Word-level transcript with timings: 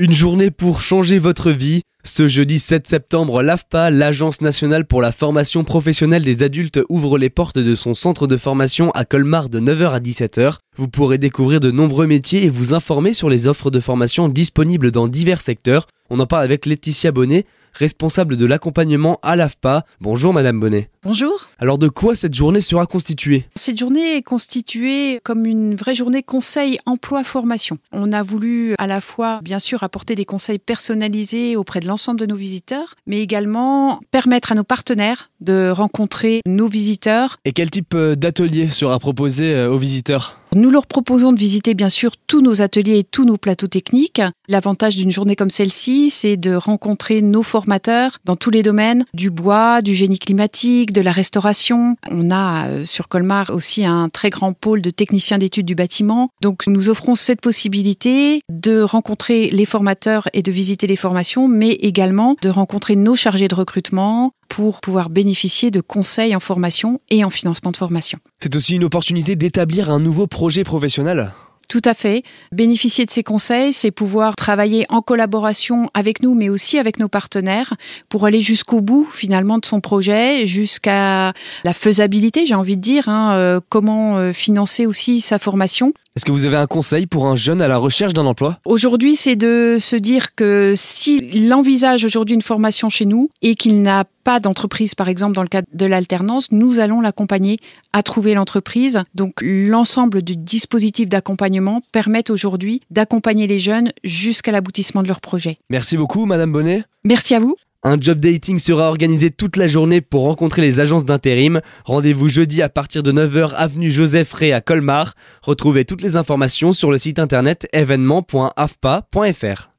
Une 0.00 0.12
journée 0.12 0.52
pour 0.52 0.80
changer 0.80 1.18
votre 1.18 1.50
vie. 1.50 1.82
Ce 2.04 2.28
jeudi 2.28 2.60
7 2.60 2.86
septembre, 2.86 3.42
l'AFPA, 3.42 3.90
l'Agence 3.90 4.40
nationale 4.42 4.86
pour 4.86 5.02
la 5.02 5.10
formation 5.10 5.64
professionnelle 5.64 6.22
des 6.22 6.44
adultes, 6.44 6.78
ouvre 6.88 7.18
les 7.18 7.30
portes 7.30 7.58
de 7.58 7.74
son 7.74 7.94
centre 7.94 8.28
de 8.28 8.36
formation 8.36 8.92
à 8.92 9.04
Colmar 9.04 9.48
de 9.48 9.58
9h 9.58 9.90
à 9.90 9.98
17h. 9.98 10.58
Vous 10.76 10.86
pourrez 10.86 11.18
découvrir 11.18 11.58
de 11.58 11.72
nombreux 11.72 12.06
métiers 12.06 12.44
et 12.44 12.48
vous 12.48 12.74
informer 12.74 13.12
sur 13.12 13.28
les 13.28 13.48
offres 13.48 13.72
de 13.72 13.80
formation 13.80 14.28
disponibles 14.28 14.92
dans 14.92 15.08
divers 15.08 15.40
secteurs. 15.40 15.88
On 16.10 16.20
en 16.20 16.26
parle 16.26 16.44
avec 16.44 16.64
Laetitia 16.64 17.10
Bonnet, 17.10 17.44
responsable 17.78 18.36
de 18.36 18.44
l'accompagnement 18.44 19.18
à 19.22 19.36
l'AFPA. 19.36 19.84
Bonjour 20.00 20.32
Madame 20.32 20.58
Bonnet. 20.58 20.90
Bonjour. 21.04 21.48
Alors 21.58 21.78
de 21.78 21.88
quoi 21.88 22.16
cette 22.16 22.34
journée 22.34 22.60
sera 22.60 22.86
constituée? 22.86 23.46
Cette 23.54 23.78
journée 23.78 24.16
est 24.16 24.22
constituée 24.22 25.20
comme 25.22 25.46
une 25.46 25.76
vraie 25.76 25.94
journée 25.94 26.24
conseil 26.24 26.78
emploi 26.86 27.22
formation. 27.22 27.78
On 27.92 28.12
a 28.12 28.22
voulu 28.22 28.74
à 28.78 28.88
la 28.88 29.00
fois 29.00 29.40
bien 29.42 29.60
sûr 29.60 29.84
apporter 29.84 30.16
des 30.16 30.24
conseils 30.24 30.58
personnalisés 30.58 31.56
auprès 31.56 31.78
de 31.80 31.86
l'ensemble 31.86 32.18
de 32.18 32.26
nos 32.26 32.36
visiteurs, 32.36 32.94
mais 33.06 33.20
également 33.20 34.00
permettre 34.10 34.52
à 34.52 34.54
nos 34.56 34.64
partenaires 34.64 35.30
de 35.40 35.70
rencontrer 35.70 36.40
nos 36.46 36.66
visiteurs. 36.66 37.36
Et 37.44 37.52
quel 37.52 37.70
type 37.70 37.94
euh, 37.94 38.16
d'atelier 38.16 38.70
sera 38.70 38.98
proposé 38.98 39.54
euh, 39.54 39.70
aux 39.70 39.78
visiteurs? 39.78 40.40
Nous 40.54 40.70
leur 40.70 40.86
proposons 40.86 41.32
de 41.32 41.38
visiter 41.38 41.74
bien 41.74 41.88
sûr 41.88 42.12
tous 42.26 42.40
nos 42.40 42.62
ateliers 42.62 42.98
et 42.98 43.04
tous 43.04 43.24
nos 43.24 43.36
plateaux 43.36 43.66
techniques. 43.66 44.22
L'avantage 44.48 44.96
d'une 44.96 45.10
journée 45.10 45.36
comme 45.36 45.50
celle-ci, 45.50 46.10
c'est 46.10 46.36
de 46.36 46.54
rencontrer 46.54 47.22
nos 47.22 47.42
formateurs 47.42 48.12
dans 48.24 48.36
tous 48.36 48.50
les 48.50 48.62
domaines, 48.62 49.04
du 49.14 49.30
bois, 49.30 49.82
du 49.82 49.94
génie 49.94 50.18
climatique, 50.18 50.92
de 50.92 51.00
la 51.00 51.12
restauration. 51.12 51.96
On 52.10 52.30
a 52.30 52.68
euh, 52.68 52.84
sur 52.84 53.08
Colmar 53.08 53.50
aussi 53.50 53.84
un 53.84 54.08
très 54.08 54.30
grand 54.30 54.52
pôle 54.52 54.82
de 54.82 54.90
techniciens 54.90 55.38
d'études 55.38 55.66
du 55.66 55.74
bâtiment. 55.74 56.30
Donc 56.40 56.66
nous 56.66 56.88
offrons 56.88 57.14
cette 57.14 57.40
possibilité 57.40 58.40
de 58.48 58.80
rencontrer 58.80 59.50
les 59.50 59.66
formateurs 59.66 60.28
et 60.32 60.42
de 60.42 60.52
visiter 60.52 60.86
les 60.86 60.96
formations, 60.96 61.48
mais 61.48 61.70
également 61.70 62.36
de 62.42 62.48
rencontrer 62.48 62.96
nos 62.96 63.14
chargés 63.14 63.48
de 63.48 63.54
recrutement, 63.54 64.32
pour 64.48 64.80
pouvoir 64.80 65.10
bénéficier 65.10 65.70
de 65.70 65.80
conseils 65.80 66.34
en 66.34 66.40
formation 66.40 67.00
et 67.10 67.24
en 67.24 67.30
financement 67.30 67.70
de 67.70 67.76
formation. 67.76 68.18
C'est 68.40 68.56
aussi 68.56 68.76
une 68.76 68.84
opportunité 68.84 69.36
d'établir 69.36 69.90
un 69.90 70.00
nouveau 70.00 70.26
projet 70.26 70.64
professionnel 70.64 71.32
tout 71.68 71.82
à 71.84 71.92
fait. 71.92 72.22
Bénéficier 72.50 73.04
de 73.04 73.10
ces 73.10 73.22
conseils, 73.22 73.74
c'est 73.74 73.90
pouvoir 73.90 74.36
travailler 74.36 74.86
en 74.88 75.02
collaboration 75.02 75.90
avec 75.92 76.22
nous, 76.22 76.34
mais 76.34 76.48
aussi 76.48 76.78
avec 76.78 76.98
nos 76.98 77.08
partenaires, 77.08 77.74
pour 78.08 78.24
aller 78.24 78.40
jusqu'au 78.40 78.80
bout 78.80 79.06
finalement 79.12 79.58
de 79.58 79.66
son 79.66 79.80
projet, 79.80 80.46
jusqu'à 80.46 81.34
la 81.64 81.72
faisabilité, 81.74 82.46
j'ai 82.46 82.54
envie 82.54 82.76
de 82.76 82.82
dire, 82.82 83.08
hein, 83.08 83.34
euh, 83.34 83.60
comment 83.68 84.16
euh, 84.16 84.32
financer 84.32 84.86
aussi 84.86 85.20
sa 85.20 85.38
formation. 85.38 85.92
Est-ce 86.16 86.24
que 86.24 86.32
vous 86.32 86.46
avez 86.46 86.56
un 86.56 86.66
conseil 86.66 87.06
pour 87.06 87.26
un 87.26 87.36
jeune 87.36 87.60
à 87.62 87.68
la 87.68 87.76
recherche 87.76 88.14
d'un 88.14 88.26
emploi? 88.26 88.58
Aujourd'hui, 88.64 89.14
c'est 89.14 89.36
de 89.36 89.76
se 89.78 89.94
dire 89.94 90.34
que 90.34 90.72
s'il 90.74 91.52
envisage 91.52 92.04
aujourd'hui 92.04 92.34
une 92.34 92.42
formation 92.42 92.88
chez 92.88 93.04
nous 93.04 93.28
et 93.42 93.54
qu'il 93.54 93.82
n'a 93.82 94.04
pas 94.28 94.40
d'entreprise, 94.40 94.94
par 94.94 95.08
exemple 95.08 95.32
dans 95.32 95.42
le 95.42 95.48
cadre 95.48 95.68
de 95.72 95.86
l'alternance, 95.86 96.52
nous 96.52 96.80
allons 96.80 97.00
l'accompagner 97.00 97.56
à 97.94 98.02
trouver 98.02 98.34
l'entreprise. 98.34 99.00
Donc 99.14 99.36
l'ensemble 99.40 100.20
du 100.20 100.36
dispositif 100.36 101.08
d'accompagnement 101.08 101.80
permet 101.92 102.30
aujourd'hui 102.30 102.82
d'accompagner 102.90 103.46
les 103.46 103.58
jeunes 103.58 103.90
jusqu'à 104.04 104.52
l'aboutissement 104.52 105.02
de 105.02 105.08
leur 105.08 105.22
projet. 105.22 105.56
Merci 105.70 105.96
beaucoup, 105.96 106.26
Madame 106.26 106.52
Bonnet. 106.52 106.84
Merci 107.04 107.36
à 107.36 107.40
vous. 107.40 107.56
Un 107.84 107.98
job 107.98 108.20
dating 108.20 108.58
sera 108.58 108.90
organisé 108.90 109.30
toute 109.30 109.56
la 109.56 109.66
journée 109.66 110.02
pour 110.02 110.24
rencontrer 110.24 110.60
les 110.60 110.78
agences 110.78 111.06
d'intérim. 111.06 111.62
Rendez-vous 111.86 112.28
jeudi 112.28 112.60
à 112.60 112.68
partir 112.68 113.02
de 113.02 113.12
9h 113.12 113.54
avenue 113.54 113.90
Joseph 113.90 114.30
Ray 114.34 114.52
à 114.52 114.60
Colmar. 114.60 115.14
Retrouvez 115.40 115.86
toutes 115.86 116.02
les 116.02 116.16
informations 116.16 116.74
sur 116.74 116.90
le 116.90 116.98
site 116.98 117.18
internet 117.18 117.66
événement.afpa.fr. 117.72 119.70